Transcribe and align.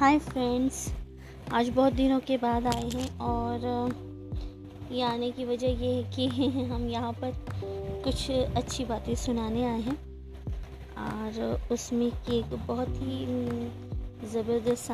Hi 0.00 0.18
friends 0.18 0.92
आज 1.52 1.68
बहुत 1.68 1.92
दिनों 1.92 2.20
के 2.20 2.36
बाद 2.36 2.66
आए 2.66 2.88
हैं 2.88 3.18
और 3.18 3.60
ये 4.92 5.02
आने 5.02 5.30
की 5.30 5.44
वजह 5.44 5.66
ये 5.66 5.94
है 5.94 6.02
कि 6.12 6.26
हम 6.64 6.88
यहाँ 6.88 7.12
पर 7.12 7.32
कुछ 8.04 8.30
अच्छी 8.30 8.84
बातें 8.84 9.14
सुनाने 9.14 9.64
आए 9.64 9.80
हैं। 9.80 9.96
और 10.96 11.60
उसमें 11.72 12.10
कि 12.10 12.38
एक 12.38 12.54
बहुत 12.66 12.88
ही 12.88 13.26
ज़बरदस्त 14.28 14.88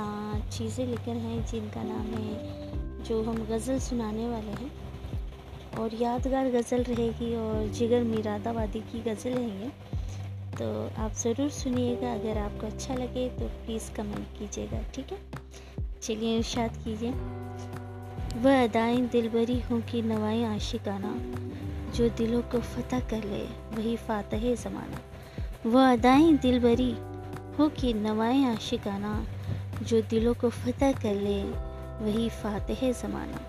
चीज़ें 0.58 0.86
लेकर 0.86 1.16
हैं 1.16 1.46
जिनका 1.46 1.82
नाम 1.82 2.06
है, 2.06 3.04
जो 3.04 3.22
हम 3.22 3.46
गज़ल 3.50 3.78
सुनाने 3.78 4.28
वाले 4.28 4.64
हैं। 4.64 4.72
और 5.78 5.94
यादगार 5.94 6.50
गज़ल 6.50 6.82
रहेगी 6.82 7.36
और 7.36 7.68
जिगर 7.68 8.02
मीरादाबादी 8.02 8.80
की 8.80 9.00
गज़ल 9.00 9.30
है 9.30 9.64
ये। 9.64 9.93
तो 10.58 10.66
आप 10.98 11.12
ज़रूर 11.12 11.48
सुनिएगा। 11.50 12.12
अगर 12.14 12.38
आपको 12.38 12.66
अच्छा 12.66 12.94
लगे 12.94 13.28
तो 13.28 13.46
प्लीज़ 13.46 13.90
कमेंट 13.92 14.26
कीजिएगा, 14.38 14.82
ठीक 14.94 15.12
है? 15.12 15.18
चलिए 16.02 16.36
इर्शाद 16.36 16.76
कीजिए। 16.84 17.10
वह 18.40 18.64
अदाएँ 18.64 19.00
दिलबरी 19.00 19.60
हों 19.60 19.80
कि 19.80 20.02
नवाएँ 20.02 20.44
आशिकाना, 20.44 21.14
जो 21.94 22.08
दिलों 22.08 22.42
को 22.42 22.60
फतह 22.60 23.00
कर 23.00 23.24
ले, 23.24 23.42
वही 23.76 23.96
फ़ातह 23.96 24.54
ज़माना। 24.54 25.00
वह 25.66 25.92
अदाएँ 25.92 26.32
दिलबरी 26.36 26.90
हो 27.58 27.68
कि 27.68 27.92
नवाएँ 27.94 28.44
आशिकाना, 28.44 29.26
जो 29.82 30.02
दिलों 30.02 30.34
को 30.34 30.48
फतह 30.50 30.92
कर 30.92 31.14
ले, 31.14 31.42
वही 32.04 32.28
फ़ातह 32.28 32.92
ज़माना। 32.92 33.40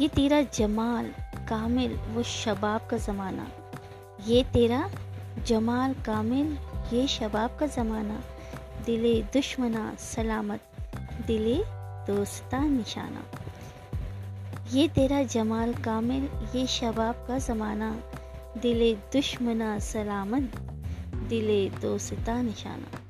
ये 0.00 0.08
तेरा 0.08 0.40
जमाल, 0.42 1.06
कामिल, 1.48 1.94
वो 1.94 2.22
शबाब 2.22 2.86
का 2.90 2.96
ज़माना। 2.96 3.46
ये 4.26 4.44
तेरा 4.44 4.90
जमाल 5.42 5.94
कामिल, 5.94 6.58
ये 6.92 7.06
शबाब 7.06 7.56
का 7.60 7.66
ज़माना। 7.66 8.24
दिले 8.86 9.22
दुश्मना, 9.22 9.94
सलामत। 9.94 10.60
दिले 11.26 11.62
दोस्ता 12.12 12.58
निशाना। 12.58 13.24
ये 14.72 14.88
तेरा 14.88 15.22
जमाल 15.22 15.74
कामिल, 15.74 16.28
ये 16.56 16.66
शबाब 16.66 17.24
का 17.28 17.38
ज़माना। 17.38 18.00
दिले 18.62 18.94
दुश्मना, 18.94 19.78
सलामत। 19.78 20.52
दिले 21.14 21.70
दोस्ता 21.70 22.42
निशाना। 22.42 23.00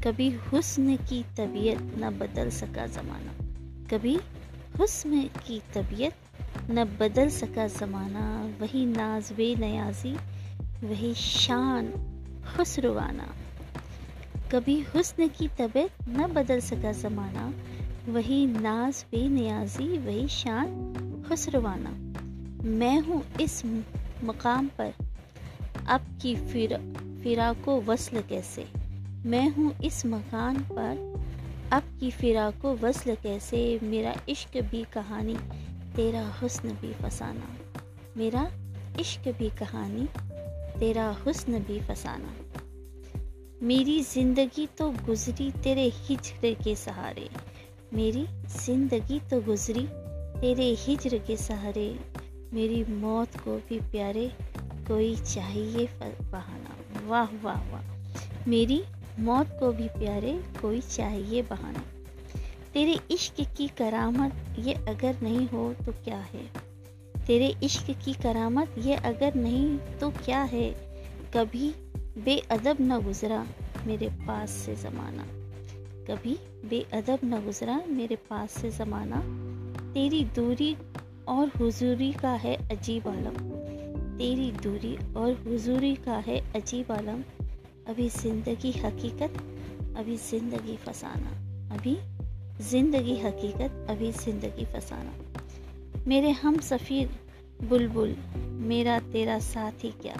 कभी 0.00 0.30
हुस्न 0.30 0.96
की 0.96 1.22
तबीयत 1.22 1.78
न 1.80 2.18
बदल 2.18 2.50
सका 2.50 2.86
ज़माना। 2.86 3.32
कभी 3.90 4.18
हुस्न 4.78 5.22
की 5.22 5.62
तबीयत 5.74 6.14
न 6.70 6.84
बदल 6.84 7.28
सका 7.28 7.66
ज़माना। 7.66 8.50
वही 8.60 8.86
नाज 8.86 9.32
बे 9.32 9.54
नयाजी 9.54 10.16
वही 10.84 11.14
शान 11.14 11.86
खुसरवाना 12.56 13.34
कभी 14.52 14.80
हुस्न 14.80 15.28
की 15.28 15.48
तबीयत 15.48 15.90
न 16.08 16.26
बदल 16.26 16.60
सका 16.60 16.92
ज़माना, 16.92 17.52
वही 18.08 18.46
नाज 18.46 19.04
बेनियाजी 19.10 19.98
वही 19.98 20.28
शान 20.28 21.24
खुसरवाना 21.28 21.90
मैं 22.68 23.00
हूँ 23.00 23.22
इस 23.40 23.62
मकाम 24.24 24.70
पर। 24.78 24.92
अब 25.86 26.00
की 26.22 26.36
फिर, 26.36 26.76
फिराको 27.22 27.80
वसल 27.80 28.22
कैसे? 28.22 28.68
मैं 29.26 29.48
हूँ 29.48 29.74
इस 29.84 30.06
मकान 30.06 30.56
पर। 30.58 31.24
अब 31.72 31.82
की 32.00 32.10
फिराको 32.10 32.74
वसल 32.74 33.14
कैसे? 33.14 33.80
मेरा 33.82 34.16
इश्क 34.28 34.60
भी 34.60 34.84
कहानी, 34.92 35.36
तेरा 35.96 36.28
हुस्न 36.42 36.68
भी 36.68 36.92
फसाना। 36.92 37.48
मेरा 38.16 38.50
इश्क 39.00 39.28
भी 39.28 39.50
कहानी 39.50 40.08
तेरा 40.80 41.06
हुस्न 41.26 41.58
भी 41.58 41.80
फसाना। 41.80 42.34
मेरी 43.62 44.00
ज़िंदगी 44.02 44.66
तो 44.78 44.90
गुजरी 45.06 45.50
तेरे 45.64 45.88
हिजर 45.94 46.54
के 46.54 46.74
सहारे। 46.76 47.28
मेरी 47.94 48.26
ज़िंदगी 48.56 49.20
तो 49.20 49.40
गुजरी 49.40 49.86
तेरे 50.40 50.64
हिजर 50.78 51.18
के 51.18 51.36
सहारे। 51.36 51.88
मेरी 52.52 52.84
मौत 52.84 53.36
को 53.36 53.56
भी 53.68 53.80
प्यारे 53.90 54.28
कोई 54.88 55.14
चाहिए 55.16 55.88
बहाना। 56.02 56.76
वाह 57.06 57.34
वाह 57.42 57.62
वाह। 57.72 58.48
मेरी 58.48 58.82
मौत 59.20 59.56
को 59.60 59.72
भी 59.72 59.88
प्यारे 59.88 60.32
कोई 60.62 60.80
चाहिए 60.80 61.42
बहाना। 61.42 61.84
तेरे 62.74 62.98
इश्क 63.10 63.40
की 63.56 63.68
करामत 63.68 64.56
ये 64.58 64.74
अगर 64.88 65.20
नहीं 65.22 65.46
हो 65.48 65.72
तो 65.86 65.92
क्या 66.04 66.18
है? 66.32 66.65
तेरे 67.26 67.54
इश्क 67.62 67.90
की 68.04 68.12
करामत 68.12 68.74
ये 68.78 68.94
अगर 68.94 69.34
नहीं 69.34 69.78
तो 70.00 70.10
क्या 70.24 70.42
है? 70.42 70.68
कभी 71.36 71.72
बेअदब 72.24 72.76
न 72.80 73.00
गुज़रा 73.02 73.46
मेरे 73.86 74.08
पास 74.26 74.50
से 74.50 74.74
ज़माना। 74.74 75.26
कभी 76.08 76.36
बेअदब 76.70 77.18
न 77.24 77.40
गुज़रा 77.44 77.80
मेरे 77.88 78.16
पास 78.30 78.50
से 78.52 78.70
ज़माना। 78.70 79.20
तेरी 79.94 80.24
दूरी 80.24 80.76
और 81.28 81.50
हुजूरी 81.58 82.12
का 82.12 82.32
है 82.44 82.54
अजीब 82.70 83.08
आलम। 83.08 83.36
तेरी 84.18 84.50
दूरी 84.62 84.96
और 85.16 85.32
हुजूरी 85.46 85.94
का 85.96 86.16
है 86.26 86.38
अजीब 86.54 86.92
आलम। 86.92 87.22
अभी 87.88 88.08
ज़िंदगी 88.08 88.72
हकीकत, 88.84 89.36
अभी 89.96 90.16
ज़िंदगी 90.16 90.76
फसाना। 90.76 91.30
अभी 91.76 91.96
ज़िंदगी 92.70 93.16
हकीकत, 93.18 93.86
अभी 93.90 94.12
ज़िंदगी 94.12 94.64
फसाना। 94.74 95.35
मेरे 96.08 96.30
हम 96.30 96.58
सफ़ीर 96.58 97.10
बुलबुल, 97.62 98.16
मेरा 98.36 99.00
तेरा 99.00 99.38
साथ 99.38 99.72
ही 99.84 99.90
क्या? 99.90 100.16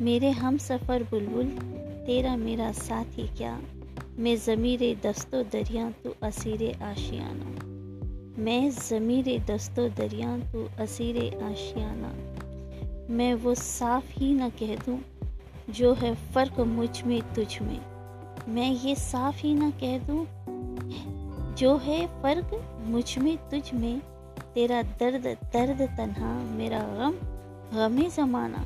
मेरे 0.00 0.30
हम 0.30 0.56
सफ़र 0.56 1.02
बुलबुल, 1.02 1.44
तेरा 2.06 2.36
मेरा 2.36 2.72
साथ 2.72 3.04
ही 3.04 3.28
क्या? 3.28 3.60
मैं 4.18 4.36
ज़मीर 4.36 5.00
दस्तो 5.06 5.42
दरिया, 5.42 5.90
तू 5.90 6.14
असीर 6.22 6.82
आशियाना। 6.82 7.46
मैं 8.42 8.70
ज़मीर 8.70 9.44
दस्तो 9.44 9.88
दरिया, 9.88 10.38
तू 10.38 10.68
असीर 10.78 11.42
आशियाना। 11.42 12.12
मैं 13.10 13.34
वो 13.34 13.54
साफ़ 13.54 14.12
ही 14.12 14.34
ना 14.34 14.48
कह 14.48 14.76
दूँ, 14.76 15.00
जो 15.70 15.94
है 15.94 16.14
फ़र्क 16.14 16.60
मुझमें, 16.60 17.22
तुझ 17.34 17.58
में। 17.62 17.80
मैं 18.48 18.72
ये 18.72 18.94
साफ़ 18.94 19.42
ही 19.42 19.54
ना 19.54 19.70
कह 19.70 19.98
दूँ, 19.98 20.26
जो 21.54 21.76
है 21.76 22.22
फ़र्क 22.22 22.76
मुझमें, 22.80 23.36
तुझ 23.36 23.72
में। 23.74 24.17
तेरा 24.54 24.82
दर्द 24.82 25.26
दर्द 25.26 25.82
तन्हा, 25.82 26.32
मेरा 26.32 26.78
गम, 26.78 27.14
गमे 27.76 28.10
ज़माना। 28.10 28.64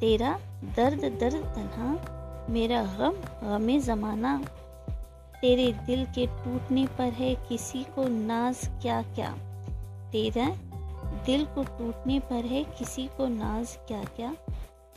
तेरा 0.00 0.38
दर्द 0.76 1.00
दर्द 1.00 1.44
तन्हा, 1.44 1.88
मेरा 2.50 2.82
गम, 2.82 3.14
गमे 3.48 3.78
ज़माना। 3.78 4.44
तेरे 5.40 5.72
दिल 5.72 6.06
के 6.06 6.26
टूटने 6.26 6.86
पर 6.86 7.12
है 7.12 7.34
किसी 7.34 7.84
को 7.84 8.08
नाज 8.08 8.60
क्या 8.82 9.02
क्या। 9.02 9.34
तेरा 10.12 10.48
दिल 11.26 11.44
को 11.44 11.64
टूटने 11.64 12.18
पर 12.20 12.44
है 12.44 12.64
किसी 12.64 13.06
को 13.06 13.28
नाज 13.28 13.76
क्या 13.76 14.04
क्या। 14.04 14.34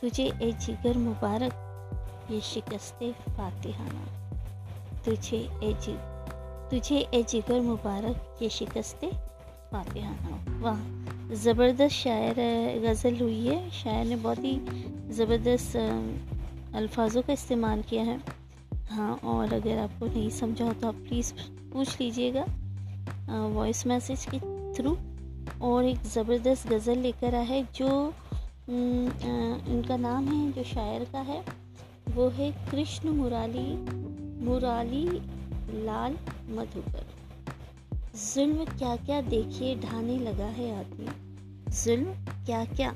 तुझे 0.00 0.32
ए 0.42 0.52
जिगर 0.52 0.98
मुबारक, 0.98 1.52
ये 2.30 2.40
शिकस्त 2.40 3.14
फातिहाना। 3.28 4.06
तुझे 5.04 5.36
ए 5.36 5.72
जि, 5.82 5.96
तुझे 6.70 6.98
ए 7.14 7.22
जिगर 7.22 7.60
मुबारक, 7.60 8.38
ये 8.42 8.48
शिकस्त 8.48 9.00
फातिहाना 9.72 10.60
वाह, 10.60 10.78
ज़बरदस्त 11.36 11.94
शायर 11.94 12.34
गज़ल 12.82 13.18
हुई 13.20 13.40
है। 13.46 13.70
शायर 13.72 14.06
ने 14.06 14.16
बहुत 14.18 14.38
ही 14.44 14.54
ज़बरदस्त 15.14 15.76
अल्फाजों 16.76 17.22
का 17.22 17.32
इस्तेमाल 17.32 17.82
किया 17.82 18.02
है। 18.04 18.18
हाँ 18.90 19.14
और 19.24 19.52
अगर 19.54 19.78
आपको 19.78 20.06
नहीं 20.06 20.30
समझा 20.32 20.64
हो 20.64 20.72
तो 20.72 20.88
आप 20.88 20.94
प्लीज़ 21.08 21.32
पूछ 21.72 22.00
लीजिएगा 22.00 22.44
वॉइस 23.50 23.86
मैसेज 23.86 24.26
के 24.30 24.38
थ्रू। 24.74 24.96
और 25.62 25.84
एक 25.84 26.02
ज़बरदस्त 26.06 26.68
गज़ल 26.68 26.98
लेकर 26.98 27.34
आया 27.34 27.44
है 27.44 27.62
जो 27.76 27.88
इनका 28.70 29.96
नाम 29.98 30.28
है, 30.28 30.50
जो 30.52 30.64
शायर 30.64 31.04
का 31.12 31.20
है, 31.22 31.42
वो 32.08 32.28
है 32.30 32.50
कृष्ण 32.70 33.10
मुराली 33.12 33.68
मुराली 34.44 35.04
लाल 35.84 36.16
मधुकर। 36.50 37.06
जुल्म 38.18 38.64
क्या 38.64 38.94
क्या 38.96 39.20
देखिए 39.20 39.74
ढाने 39.76 40.18
लगा 40.18 40.44
है 40.44 40.78
आदमी। 40.78 41.06
जुल्म 41.72 42.12
क्या 42.46 42.64
क्या 42.64 42.90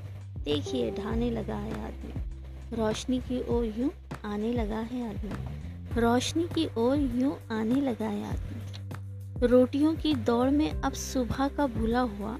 देखिए 0.45 0.91
ढाने 0.91 1.31
लगा 1.31 1.57
है 1.57 1.73
आदमी। 1.85 2.77
रोशनी 2.77 3.19
की 3.19 3.41
ओर 3.49 3.65
यूँ 3.65 3.91
आने 4.25 4.53
लगा 4.53 4.79
है 4.79 5.09
आदमी। 5.11 6.01
रोशनी 6.01 6.45
की 6.45 6.69
ओर 6.77 6.97
यूँ 6.97 7.37
आने 7.51 7.81
लगा 7.81 8.09
है 8.09 8.25
आदमी। 8.25 9.47
रोटियों 9.47 9.95
की 9.95 10.15
दौड़ 10.15 10.51
में 10.51 10.71
अब 10.71 10.93
सुबह 10.93 11.49
का 11.49 11.67
भूला 11.67 12.01
हुआ, 12.01 12.37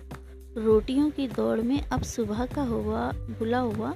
रोटियों 0.57 1.11
की 1.11 1.29
दौड़ 1.29 1.61
में 1.61 1.81
अब 1.83 2.03
सुबह 2.03 2.47
का 2.47 2.63
हुआ, 2.63 3.11
भूला 3.13 3.59
हुआ, 3.59 3.95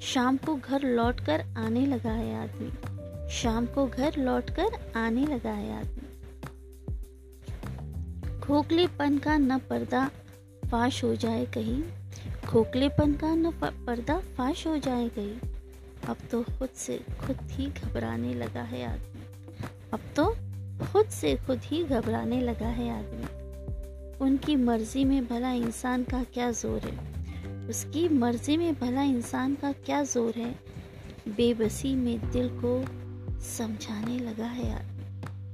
शाम 0.00 0.36
को 0.36 0.54
घर 0.56 0.82
लौटकर 0.82 1.44
आने 1.56 1.86
लगा 1.86 2.12
है 2.12 2.34
आदमी। 2.42 3.30
शाम 3.32 3.66
को 3.66 3.86
घर 3.86 4.16
लौटकर 4.16 4.92
आने 4.96 5.26
लगा 5.26 5.52
है 5.52 5.78
आदमी। 5.78 6.13
खोखलेपन 8.46 9.18
का 9.18 9.36
न 9.36 9.58
पर्दा 9.58 10.10
फाश 10.70 11.04
हो 11.04 11.14
जाए 11.16 11.44
कहीं। 11.46 11.82
खोखलेपन 12.48 13.12
का 13.12 13.34
न 13.34 13.50
पर्दा 13.60 14.18
फाश 14.36 14.66
हो 14.66 14.76
जाए 14.78 15.08
कहीं। 15.08 15.36
अब 16.08 16.16
तो 16.30 16.42
खुद 16.42 16.68
से 16.68 16.98
खुद 17.20 17.36
ही 17.50 17.66
घबराने 17.66 18.34
लगा 18.34 18.62
है 18.62 18.84
आदमी। 18.84 19.22
अब 19.92 20.00
तो 20.16 20.24
खुद 20.84 21.06
से 21.06 21.36
खुद 21.36 21.60
ही 21.64 21.84
घबराने 21.84 22.40
लगा 22.40 22.68
है 22.68 22.90
आदमी। 22.98 24.24
उनकी 24.24 24.56
मर्ज़ी 24.56 25.04
में 25.04 25.26
भला 25.26 25.52
इंसान 25.52 26.04
का 26.04 26.22
क्या 26.24 26.50
ज़ोर 26.52 26.80
है? 26.80 27.68
उसकी 27.68 28.08
मर्ज़ी 28.08 28.56
में 28.56 28.74
भला 28.74 29.02
इंसान 29.02 29.54
का 29.54 29.72
क्या 29.72 30.02
ज़ोर 30.04 30.34
है? 30.36 30.54
बेबसी 31.28 31.94
में 31.94 32.30
दिल 32.30 32.48
को 32.64 32.80
समझाने 33.40 34.18
लगा 34.18 34.46
है 34.46 34.74
आदमी। 34.74 34.93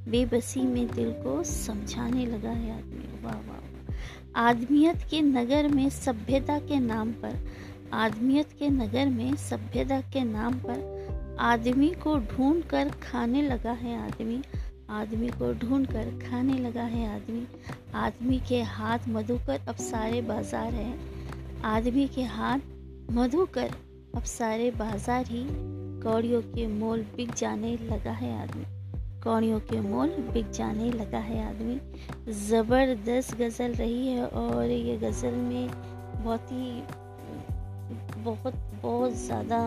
बेबसी 0.09 0.61
में 0.61 0.87
दिल 0.87 1.13
को 1.13 1.43
समझाने 1.43 2.27
लगा 2.27 2.51
है 2.51 2.79
आदमी। 2.79 3.23
वाह 3.23 3.35
वाह 3.35 3.59
आदमियत 4.37 5.03
के 5.11 5.21
नगर 5.21 5.69
में 5.69 5.89
सभ्यता 5.91 6.59
के 6.59 6.79
नाम 6.81 7.13
पर, 7.13 7.37
आदमियत 7.93 8.53
के 8.59 8.69
नगर 8.69 9.09
में 9.09 9.35
सभ्यता 9.37 10.01
के 10.01 10.25
नाम 10.25 10.55
पर 10.55 11.37
आदमी 11.41 11.89
को 11.89 12.17
ढूंढ 12.19 12.63
कर 12.65 12.91
खाने 13.03 13.43
लगा 13.43 13.73
है 13.73 13.97
आदमी। 14.07 14.43
आदमी 14.91 15.29
को 15.29 15.53
ढूंढ 15.55 15.87
कर 15.87 16.11
खाने 16.21 16.59
लगा 16.59 16.83
है 16.83 17.15
आदमी। 17.15 17.47
आदमी 17.95 18.41
के 18.41 18.63
हाथ 18.63 19.09
मधुकर 19.09 19.61
अब 19.69 19.77
सारे 19.77 20.23
बाज़ार 20.23 20.73
हैं। 20.75 21.63
आदमी 21.65 22.09
के 22.09 22.23
हाथ 22.23 22.59
मधुकर 23.13 23.71
अब 24.17 24.23
सारे 24.23 24.71
बाज़ार 24.71 25.27
ही 25.27 25.47
कौड़ियों 26.03 26.43
के 26.43 26.67
मोल 26.67 27.03
बिक 27.17 27.35
जाने 27.35 27.77
लगा 27.83 28.13
है 28.13 28.43
आदमी। 28.43 28.80
कौड़ियों 29.25 29.59
के 29.61 29.81
मोल। 29.81 30.09
बिक 30.33 30.51
जाने 30.51 30.91
लगा 30.91 31.19
है 31.19 31.47
आदमी। 31.49 31.79
ज़बरदस्त 32.33 33.35
गज़ल 33.39 33.75
रही 33.75 34.07
है 34.09 34.27
और 34.27 34.65
ये 34.65 34.97
गज़ल 34.99 35.35
में 35.35 35.71
बहुत 36.25 36.53
ही, 36.53 36.83
बहुत 38.23 38.55
बहुत 38.83 39.13
ज़्यादा 39.17 39.59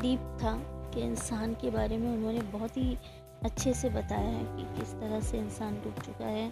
डीप 0.00 0.20
था 0.42 0.52
कि 0.94 1.00
इंसान 1.00 1.54
के 1.54 1.70
बारे 1.70 1.96
में 1.98 2.10
उन्होंने 2.12 2.40
बहुत 2.52 2.76
ही 2.76 2.96
अच्छे 3.44 3.72
से 3.74 3.88
बताया 3.88 4.28
है 4.28 4.44
कि 4.56 4.62
किस 4.78 4.92
तरह 4.92 5.20
से 5.20 5.38
इंसान 5.38 5.74
डूब 5.74 6.02
चुका 6.04 6.26
है 6.26 6.48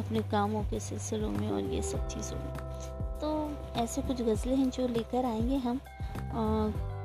अपने 0.00 0.20
कामों 0.30 0.62
के 0.62 0.80
सिलसिलों 0.80 1.30
में 1.30 1.50
और 1.50 1.60
ये 1.74 1.82
सब 1.82 2.06
चीज़ों 2.08 2.38
में। 2.38 2.52
तो 3.20 3.30
ऐसे 3.82 4.02
कुछ 4.02 4.22
गज़लें 4.22 4.56
हैं 4.56 4.70
जो 4.70 4.88
लेकर 4.88 5.24
आएँगे 5.24 5.56
हम 5.58 5.80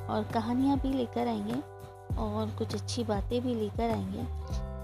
और 0.10 0.24
कहानियाँ 0.34 0.80
भी 0.80 0.94
लेकर 0.94 1.28
आएँगे। 1.28 1.62
और 2.18 2.50
कुछ 2.58 2.76
अच्छी 2.76 3.04
बातें 3.04 3.42
भी 3.42 3.56
लेकर 3.56 3.90
आएँगे। 3.90 4.24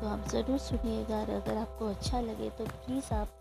तो 0.01 0.07
आप 0.07 0.27
ज़रूर 0.29 0.57
सुनिएगा 0.59 1.15
और 1.15 1.29
अगर 1.31 1.57
आपको 1.57 1.87
अच्छा 1.87 2.21
लगे 2.21 2.49
तो 2.49 2.65
प्लीज़ 2.65 3.13
आप 3.13 3.33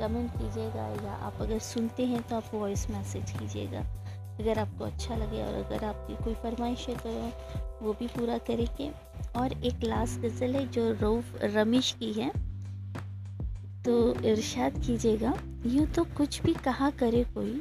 कमेंट 0.00 0.30
कीजिएगा 0.32 0.86
या 1.04 1.12
आप 1.26 1.40
अगर 1.40 1.58
सुनते 1.58 2.04
हैं 2.06 2.22
तो 2.22 2.36
आप 2.36 2.50
वॉइस 2.54 2.88
मैसेज 2.90 3.30
कीजिएगा। 3.30 3.80
अगर 4.40 4.58
आपको 4.58 4.84
अच्छा 4.84 5.16
लगे 5.16 5.42
और 5.42 5.54
अगर 5.54 5.84
आपकी 5.84 6.16
कोई 6.24 6.34
फरमाइश 6.34 6.86
है 6.88 6.96
तो 6.96 7.84
वो 7.84 7.92
भी 7.92 8.06
पूरा 8.08 8.38
करेंगे। 8.40 8.90
और 9.36 9.52
एक 9.64 9.84
लास्ट 9.84 10.20
गज़ल 10.20 10.54
है 10.56 10.66
जो 10.68 10.90
रऊफ, 10.92 11.38
रमेश 11.44 11.94
की 11.98 12.12
है। 12.12 12.30
तो 13.84 14.14
इरशाद 14.24 14.78
कीजिएगा, 14.86 15.32
यूँ 15.66 15.86
तो 15.86 16.04
कुछ 16.16 16.40
भी 16.42 16.54
कहा 16.54 16.90
करे 16.90 17.22
कोई, 17.34 17.60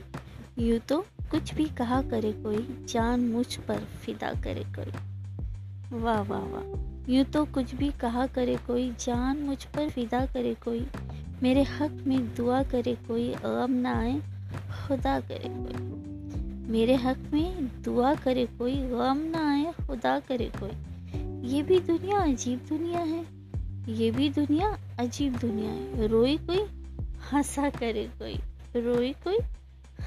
यूँ 0.60 0.80
तो 0.80 1.00
कुछ 1.31 1.54
भी 1.54 1.66
कहा 1.78 2.01
करे 2.01 2.31
कोई, 2.34 2.86
जान 2.90 3.30
मुझ 3.30 3.56
पर 3.58 3.84
फिदा 4.01 4.31
करे 4.44 4.63
कोई। 4.75 4.92
वाह 5.94 6.22
वाह 6.22 6.44
वाह। 6.44 7.12
यूँ 7.12 7.24
तो 7.26 7.44
कुछ 7.46 7.74
भी 7.76 7.90
कहा 7.92 8.26
करे 8.28 8.56
कोई, 8.58 8.90
जान 9.00 9.38
मुझ 9.38 9.64
पर 9.66 9.90
फिदा 9.90 10.26
करे 10.26 10.54
कोई, 10.64 10.86
मेरे 11.44 11.64
हक 11.64 11.92
में 12.08 12.34
दुआ 12.36 12.62
करे 12.64 12.96
कोई 13.08 13.28
गम 13.36 13.72
ना 13.72 13.94
आए 14.00 14.20
खुदा 14.88 15.20
करे 15.20 15.50
कोई। 15.50 15.84
मेरे 16.70 16.96
हक 16.96 17.18
में 17.34 17.68
दुआ 17.84 18.14
करे 18.16 18.46
कोई 18.58 18.76
गम 18.76 19.22
ना 19.28 19.50
आए 19.52 19.74
खुदा 19.88 20.20
करे 20.20 20.52
कोई। 20.56 20.72
ये 21.50 21.62
भी 21.64 21.80
दुनिया 21.80 22.20
अजीब 22.20 22.60
दुनिया 22.70 23.00
है, 23.00 23.24
ये 23.90 24.10
भी 24.12 24.30
दुनिया 24.30 24.78
अजीब 25.00 25.38
दुनिया 25.38 25.72
है। 25.72 26.08
रोई 26.08 26.38
कोई, 26.38 26.64
हंसा 27.32 27.70
करे 27.70 28.08
कोई, 28.20 28.34
रोई 28.76 29.14
कोई, 29.24 29.38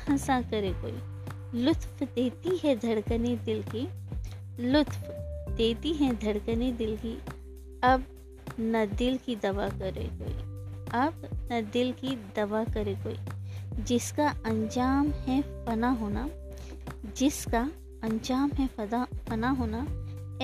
हंसा 0.08 0.40
करे 0.42 0.72
कोई। 0.72 1.62
लुत्फ 1.62 2.02
देती 2.04 2.56
है 2.64 2.76
धड़कने 2.76 3.36
दिल 3.36 3.62
की, 3.74 3.88
लुत्फ 4.62 5.14
देती 5.58 5.92
हैं 5.92 6.16
धड़कने 6.16 6.72
दिल 6.72 6.96
की। 6.96 7.18
अब 7.84 8.04
न 8.60 8.86
दिल 8.98 9.18
की 9.18 9.36
दवा 9.36 9.68
करे 9.68 10.04
कोई। 10.04 10.34
अब 11.00 11.28
न 11.52 11.70
दिल 11.72 11.92
की 11.92 12.16
दवा 12.36 12.64
करे 12.64 12.94
कोई। 12.94 13.16
जिसका 13.84 14.28
अंजाम 14.46 15.10
है 15.10 15.66
फना 15.66 15.90
होना, 15.90 16.28
जिसका 17.16 17.70
अंजाम 18.04 18.50
है 18.50 18.66
फदा, 18.66 19.06
फना 19.28 19.50
होना, 19.50 19.86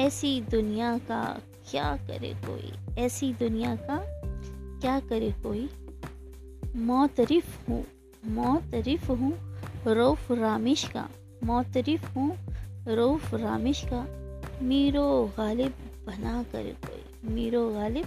ऐसी 0.00 0.40
दुनिया 0.40 0.98
का 0.98 1.40
क्या 1.70 1.96
करे 1.96 2.34
कोई? 2.34 2.94
ऐसी 3.02 3.32
दुनिया 3.32 3.76
का 3.76 3.98
क्या 4.80 5.00
करे 5.00 5.30
कोई? 5.30 5.70
मोतरफ 6.76 7.68
हूँ 7.68 7.84
मोतरफ 8.26 9.10
हूँ 9.10 9.32
रऊफ 9.86 10.32
रामिश 10.32 10.84
का, 10.88 11.08
मोतरफ 11.44 12.16
हूँ 12.16 12.38
रऊफ 12.88 13.34
रामिश 13.34 13.82
का। 13.84 14.23
मीरो 14.62 15.32
गालिब 15.38 15.72
बना 16.06 16.42
करे 16.42 16.74
कोई। 16.84 17.32
मीरो 17.34 17.68
गालिब 17.70 18.06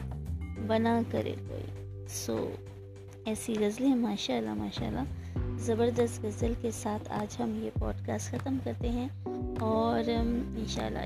बना 0.68 1.02
करे 1.04 1.32
कोई। 1.40 2.08
सो 2.08 2.36
so, 2.36 3.28
ऐसी 3.28 3.54
गज़लें 3.54 3.96
माशाल्लाह 3.96 4.56
माशाल्लाह 4.56 5.06
ज़बरदस्त 5.66 6.22
गज़ल 6.22 6.54
के 6.54 6.72
साथ 6.72 7.08
आज 7.12 7.38
हम 7.42 7.60
ये 7.64 7.72
पॉडकास्ट 7.80 8.32
ख़त्म 8.32 8.58
करते 8.58 8.88
हैं। 8.88 9.60
और 9.62 10.10
इन 10.10 10.28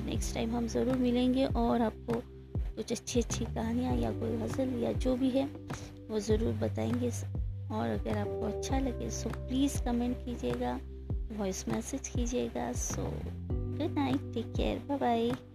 नेक्स्ट 0.06 0.34
टाइम 0.36 0.56
हम 0.56 0.68
ज़रूर 0.68 0.98
मिलेंगे 0.98 1.46
और 1.46 1.82
आपको 1.82 2.22
कुछ 2.76 2.92
अच्छी 2.92 3.20
अच्छी 3.20 3.46
कहानियाँ 3.46 3.96
या 3.96 4.12
कोई 4.12 4.38
गज़ल 4.38 4.78
या 4.84 4.92
जो 4.94 5.16
भी 5.16 5.30
है 5.30 5.46
वो 6.10 6.20
ज़रूर 6.20 6.54
बताएँगे। 6.54 7.12
और 7.72 7.90
अगर 7.90 8.18
आपको 8.18 8.46
अच्छा 8.48 8.80
लगे 8.80 9.10
सो 9.10 9.30
प्लीज़ 9.30 9.82
कमेंट 9.84 10.18
कीजिएगा 10.26 10.80
वॉइस 11.38 11.68
मैसेज 11.68 12.08
कीजिएगा। 12.08 12.72
So 12.74 13.04
good 13.81 13.95
night. 13.95 14.22
Take 14.33 14.54
care. 14.56 14.80
Bye 14.88 14.98
bye 14.98 15.50